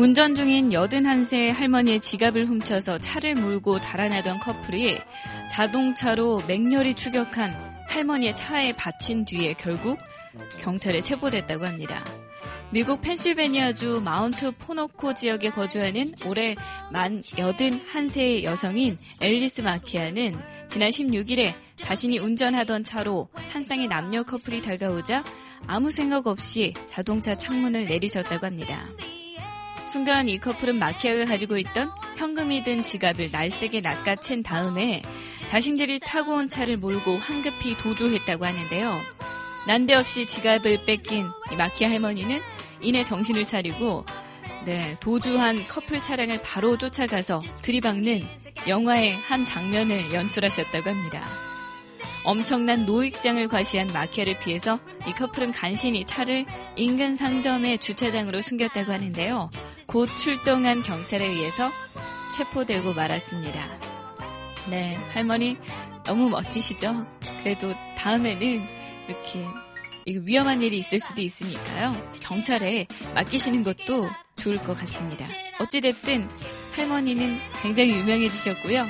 운전 0.05 0.35
중인 0.35 0.69
81세 0.69 1.51
할머니의 1.51 1.99
지갑을 1.99 2.45
훔쳐서 2.45 2.99
차를 2.99 3.37
몰고 3.37 3.81
달아나던 3.81 4.39
커플이 4.39 4.99
자동차로 5.49 6.43
맹렬히 6.47 6.93
추격한 6.93 7.59
할머니의 7.89 8.35
차에 8.35 8.75
받친 8.77 9.25
뒤에 9.25 9.55
결국 9.55 9.99
경찰에 10.61 11.01
체포됐다고 11.01 11.65
합니다. 11.65 12.05
미국 12.71 13.01
펜실베니아주 13.01 14.03
마운트 14.05 14.51
포노코 14.51 15.15
지역에 15.15 15.49
거주하는 15.49 16.05
올해 16.27 16.55
만 16.93 17.23
81세의 17.23 18.43
여성인 18.43 18.99
앨리스 19.23 19.63
마키아는 19.63 20.39
지난 20.69 20.91
16일에 20.91 21.55
자신이 21.77 22.19
운전하던 22.19 22.85
차로 22.85 23.31
한 23.33 23.63
쌍의 23.63 23.89
남녀 23.89 24.23
커플이 24.23 24.61
다가오자 24.61 25.25
아무 25.67 25.91
생각 25.91 26.27
없이 26.27 26.75
자동차 26.91 27.35
창문을 27.35 27.87
내리셨다고 27.87 28.45
합니다. 28.45 28.87
순간 29.95 30.29
이 30.29 30.39
커플은 30.39 30.81
마키아가 30.81 31.25
가지고 31.25 31.57
있던 31.57 31.89
현금이 32.17 32.65
든 32.65 32.83
지갑을 32.83 33.31
날쌔게 33.31 33.81
낚아챈 33.81 34.43
다음에 34.43 35.03
자신들이 35.51 36.01
타고 36.01 36.33
온 36.33 36.49
차를 36.49 36.79
몰고 36.79 37.17
황급히 37.19 37.79
도주했다고 37.79 38.45
하는데요. 38.45 38.93
난데없이 39.69 40.27
지갑을 40.27 40.85
뺏긴 40.85 41.29
이 41.53 41.55
마키아 41.55 41.91
할머니는 41.91 42.41
이내 42.81 43.05
정신을 43.05 43.45
차리고 43.45 44.05
네, 44.65 44.97
도주한 44.99 45.69
커플 45.69 46.01
차량을 46.01 46.43
바로 46.43 46.77
쫓아가서 46.77 47.39
들이박는 47.63 48.25
영화의 48.67 49.15
한 49.15 49.45
장면을 49.45 50.13
연출하셨다고 50.13 50.91
합니다. 50.91 51.25
엄청난 52.25 52.85
노익장을 52.85 53.47
과시한 53.47 53.87
마키아를 53.93 54.41
피해서 54.41 54.81
이 55.07 55.13
커플은 55.13 55.53
간신히 55.53 56.05
차를 56.05 56.47
인근 56.75 57.15
상점의 57.15 57.79
주차장으로 57.79 58.43
숨겼다고 58.43 58.91
하는데요. 58.91 59.51
곧 59.87 60.07
출동한 60.17 60.83
경찰에 60.83 61.27
의해서 61.27 61.71
체포되고 62.37 62.95
말았습니다. 62.95 63.79
네, 64.71 64.95
할머니 65.13 65.57
너무 66.05 66.29
멋지시죠? 66.29 67.07
그래도 67.43 67.73
다음에는 67.97 68.67
이렇게 69.09 69.47
위험한 70.07 70.63
일이 70.63 70.79
있을 70.79 71.01
수도 71.01 71.23
있으니까요. 71.23 71.95
경찰에 72.21 72.87
맡기시는 73.15 73.63
것도 73.63 74.09
좋을 74.37 74.59
것 74.59 74.77
같습니다. 74.81 75.25
어찌됐든 75.61 76.29
할머니는 76.77 77.39
굉장히 77.63 77.91
유명해지셨고요. 77.93 78.87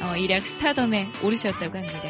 어, 0.00 0.16
일약 0.16 0.46
스타덤에 0.46 1.08
오르셨다고 1.22 1.76
합니다. 1.76 2.08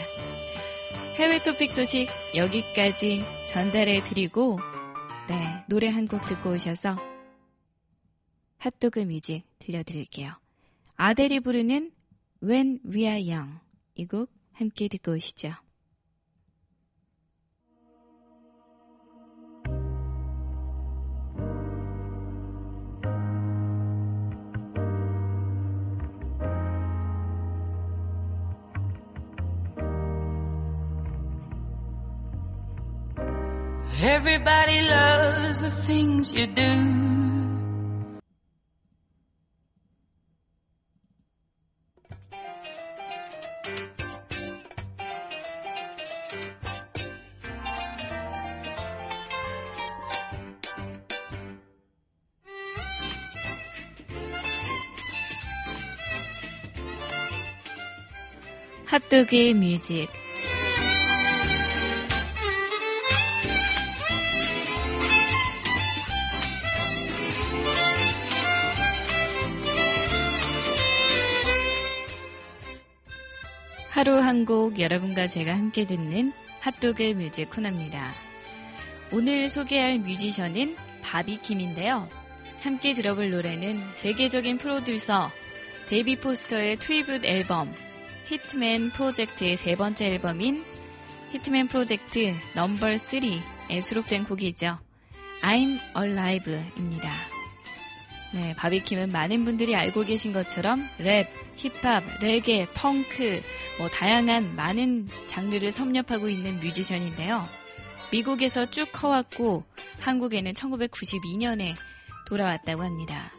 해외 1.16 1.38
토픽 1.38 1.72
소식 1.72 2.08
여기까지 2.34 3.24
전달해 3.48 4.02
드리고, 4.02 4.58
네, 5.28 5.64
노래 5.68 5.88
한 5.88 6.06
곡 6.08 6.26
듣고 6.26 6.50
오셔서 6.50 6.96
핫도그 8.64 9.00
뮤직 9.00 9.42
들려드릴게요. 9.58 10.32
아델이 10.96 11.40
부르는 11.40 11.92
When 12.42 12.80
We 12.86 13.02
Are 13.02 13.30
Young 13.30 13.58
이 13.94 14.06
곡 14.06 14.32
함께 14.52 14.88
듣고 14.88 15.12
오시죠. 15.12 15.52
Everybody 34.00 34.80
loves 34.88 35.60
the 35.60 35.70
things 35.70 36.32
you 36.32 36.46
do. 36.46 37.13
핫도그 58.94 59.54
뮤직. 59.54 60.23
하루 73.94 74.18
한 74.18 74.44
곡 74.44 74.80
여러분과 74.80 75.28
제가 75.28 75.52
함께 75.54 75.86
듣는 75.86 76.32
핫도그 76.58 77.14
뮤직 77.14 77.48
코너입니다. 77.48 78.10
오늘 79.12 79.48
소개할 79.48 80.00
뮤지션은 80.00 80.74
바비킴인데요. 81.00 82.08
함께 82.60 82.92
들어볼 82.92 83.30
노래는 83.30 83.78
세계적인 83.94 84.58
프로듀서 84.58 85.30
데이비 85.88 86.16
포스터의 86.16 86.78
tribute 86.78 87.24
앨범 87.24 87.72
히트맨 88.26 88.90
프로젝트의 88.90 89.56
세 89.56 89.76
번째 89.76 90.06
앨범인 90.06 90.64
히트맨 91.30 91.68
프로젝트 91.68 92.34
넘버 92.56 92.86
3에 92.86 93.80
수록된 93.80 94.24
곡이죠. 94.24 94.76
I'm 95.40 95.78
Alive입니다. 95.96 97.33
네, 98.34 98.52
바비킴은 98.56 99.10
많은 99.10 99.44
분들이 99.44 99.76
알고 99.76 100.02
계신 100.02 100.32
것처럼 100.32 100.84
랩, 100.98 101.28
힙합, 101.56 102.02
레게, 102.20 102.66
펑크, 102.74 103.42
뭐 103.78 103.88
다양한 103.88 104.56
많은 104.56 105.08
장르를 105.28 105.70
섭렵하고 105.70 106.28
있는 106.28 106.58
뮤지션인데요. 106.58 107.44
미국에서 108.10 108.68
쭉 108.70 108.90
커왔고 108.92 109.64
한국에는 110.00 110.52
1992년에 110.52 111.74
돌아왔다고 112.26 112.82
합니다. 112.82 113.32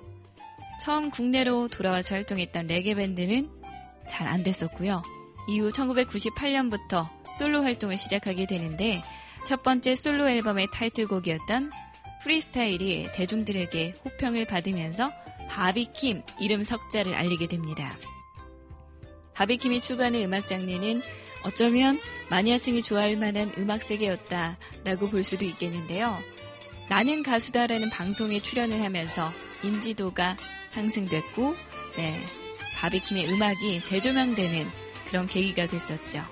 처음 0.82 1.10
국내로 1.10 1.68
돌아와서 1.68 2.16
활동했던 2.16 2.68
레게 2.68 2.94
밴드는 2.94 3.50
잘 4.08 4.28
안 4.28 4.44
됐었고요. 4.44 5.04
이후 5.50 5.72
1998년부터 5.72 7.10
솔로 7.38 7.64
활동을 7.64 7.98
시작하게 7.98 8.46
되는데 8.46 9.04
첫 9.46 9.62
번째 9.62 9.96
솔로 9.96 10.30
앨범의 10.30 10.70
타이틀곡이었던 10.72 11.72
프리스타일이 12.26 13.08
대중들에게 13.14 13.94
호평을 14.04 14.46
받으면서 14.46 15.14
바비킴 15.48 16.24
이름 16.40 16.64
석자를 16.64 17.14
알리게 17.14 17.48
됩니다. 17.48 17.96
바비킴이 19.36 19.82
추구하는 19.82 20.24
음악 20.24 20.48
장르는 20.48 21.04
어쩌면 21.44 22.00
마니아층이 22.32 22.82
좋아할 22.82 23.16
만한 23.16 23.54
음악 23.60 23.84
세계였다라고 23.84 25.12
볼 25.12 25.24
수도 25.24 25.46
있겠는데요. 25.46 26.18
나는 26.90 27.22
가수다라는 27.22 27.92
방송에 27.92 28.40
출연을 28.40 28.82
하면서 28.82 29.32
인지도가 29.62 30.36
상승됐고, 30.72 31.56
네, 31.96 32.20
바비킴의 32.80 33.32
음악이 33.34 33.84
재조명되는 33.84 34.68
그런 35.08 35.28
계기가 35.28 35.68
됐었죠. 35.68 36.26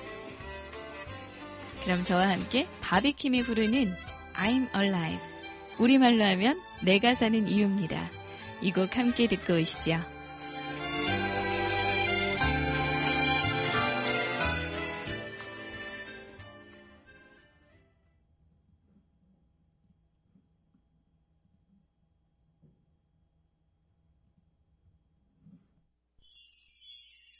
그럼 1.83 2.03
저와 2.03 2.29
함께 2.29 2.67
바비킴이 2.81 3.43
부르는 3.43 3.93
I'm 4.33 4.75
Alive. 4.75 5.32
우리말로 5.79 6.23
하면 6.23 6.59
내가 6.83 7.15
사는 7.15 7.47
이유입니다. 7.47 8.09
이 8.61 8.71
곡 8.71 8.97
함께 8.97 9.27
듣고 9.27 9.55
오시죠. 9.55 9.99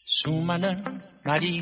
수많은 0.06 0.74
말이 1.26 1.60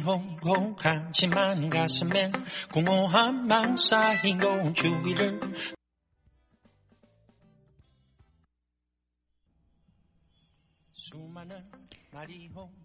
한심한 0.80 1.70
가슴엔 1.70 2.32
공허한 2.72 3.48
망 3.48 3.76
쌓이고 3.78 4.74
주위를 4.74 5.40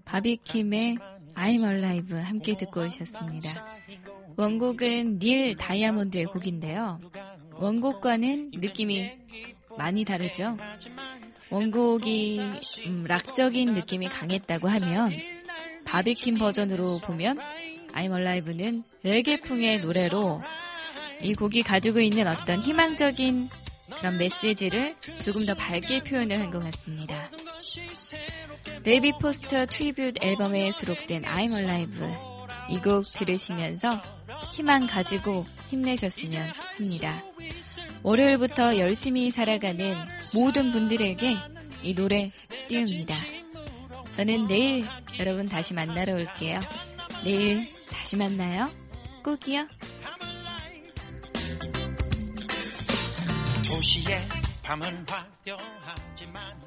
바비킴의 0.04 0.96
I'm 1.34 1.64
Alive 1.68 2.18
함께 2.20 2.56
듣고 2.56 2.82
오셨습니다. 2.82 3.64
원곡은 4.36 5.18
닐 5.18 5.56
다이아몬드의 5.56 6.26
곡인데요. 6.26 7.00
원곡과는 7.54 8.52
느낌이 8.54 9.10
많이 9.78 10.04
다르죠. 10.04 10.56
원곡이 11.50 12.40
음, 12.86 13.04
락적인 13.06 13.74
느낌이 13.74 14.06
강했다고 14.08 14.68
하면 14.68 15.10
바비킴 15.84 16.36
버전으로 16.38 16.98
보면 17.04 17.38
I'm 17.92 18.16
Alive는 18.16 18.84
레게풍의 19.02 19.80
노래로 19.80 20.40
이 21.22 21.34
곡이 21.34 21.62
가지고 21.62 22.00
있는 22.00 22.26
어떤 22.26 22.60
희망적인 22.60 23.48
그런 23.98 24.18
메시지를 24.18 24.96
조금 25.24 25.46
더 25.46 25.54
밝게 25.54 26.02
표현을 26.04 26.38
한 26.40 26.50
것 26.50 26.60
같습니다. 26.64 27.30
데이비 28.82 29.12
포스터 29.20 29.66
tribute 29.66 30.24
앨범에 30.24 30.70
수록된 30.72 31.22
I'm 31.22 31.52
Alive 31.52 32.06
이 32.70 32.78
곡 32.80 33.04
들으시면서 33.14 34.00
희망 34.52 34.86
가지고 34.86 35.46
힘내셨으면 35.68 36.46
합니다. 36.76 37.22
월요일부터 38.02 38.78
열심히 38.78 39.30
살아가는 39.30 39.94
모든 40.34 40.72
분들에게 40.72 41.36
이 41.82 41.94
노래 41.94 42.32
띄웁니다. 42.68 43.14
저는 44.16 44.48
내일 44.48 44.84
여러분 45.18 45.48
다시 45.48 45.74
만나러 45.74 46.14
올게요. 46.14 46.60
내일 47.24 47.60
다시 47.90 48.16
만나요. 48.16 48.66
꼭이요. 49.24 49.66
도시의 53.68 54.22
밤은 54.62 55.06
화려하지만 55.08 56.65